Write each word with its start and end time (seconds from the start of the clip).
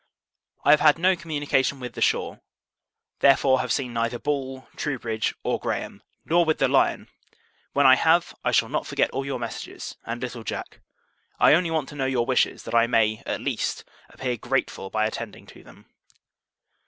I 0.65 0.71
have 0.71 0.79
had 0.79 0.97
no 0.97 1.15
communication 1.15 1.79
with 1.79 1.93
the 1.93 2.01
shore; 2.01 2.41
therefore, 3.19 3.59
have 3.59 3.71
seen 3.71 3.93
neither 3.93 4.17
Ball, 4.17 4.67
Troubridge, 4.75 5.35
or 5.43 5.59
Graham: 5.59 6.01
nor 6.25 6.43
with 6.43 6.57
the 6.57 6.67
Lion; 6.67 7.07
when 7.73 7.85
I 7.85 7.93
have, 7.93 8.33
I 8.43 8.51
shall 8.51 8.67
not 8.67 8.87
forget 8.87 9.11
all 9.11 9.27
your 9.27 9.37
messages, 9.37 9.95
and 10.03 10.19
little 10.19 10.43
Jack. 10.43 10.79
I 11.39 11.53
only 11.53 11.69
want 11.69 11.87
to 11.89 11.95
know 11.95 12.07
your 12.07 12.25
wishes, 12.25 12.63
that 12.63 12.73
I 12.73 12.87
may, 12.87 13.21
at 13.27 13.41
least, 13.41 13.83
appear 14.09 14.37
grateful, 14.37 14.89
by 14.89 15.05
attending 15.05 15.45
to 15.45 15.61
them. 15.63 15.85